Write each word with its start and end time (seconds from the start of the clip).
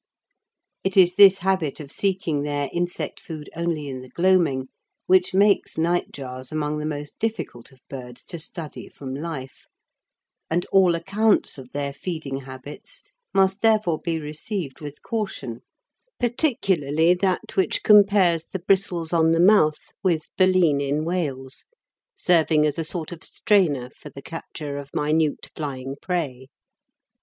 It 0.83 0.97
is 0.97 1.13
this 1.13 1.37
habit 1.45 1.79
of 1.79 1.91
seeking 1.91 2.41
their 2.41 2.69
insect 2.73 3.19
food 3.19 3.51
only 3.55 3.87
in 3.87 4.01
the 4.01 4.09
gloaming 4.09 4.69
which 5.05 5.35
makes 5.35 5.77
nightjars 5.77 6.51
among 6.51 6.79
the 6.79 6.87
most 6.87 7.19
difficult 7.19 7.71
of 7.71 7.81
birds 7.87 8.23
to 8.23 8.39
study 8.39 8.87
from 8.89 9.13
life, 9.13 9.67
and 10.49 10.65
all 10.71 10.95
accounts 10.95 11.59
of 11.59 11.71
their 11.71 11.93
feeding 11.93 12.37
habits 12.39 13.03
must 13.31 13.61
therefore 13.61 13.99
be 13.99 14.17
received 14.19 14.81
with 14.81 15.03
caution, 15.03 15.61
particularly 16.19 17.13
that 17.13 17.55
which 17.55 17.83
compares 17.83 18.45
the 18.47 18.57
bristles 18.57 19.13
on 19.13 19.33
the 19.33 19.39
mouth 19.39 19.77
with 20.01 20.23
baleen 20.35 20.81
in 20.81 21.05
whales, 21.05 21.65
serving 22.15 22.65
as 22.65 22.79
a 22.79 22.83
sort 22.83 23.11
of 23.11 23.23
strainer 23.23 23.91
for 23.91 24.09
the 24.09 24.23
capture 24.23 24.77
of 24.79 24.89
minute 24.95 25.51
flying 25.55 25.95
prey. 26.01 26.47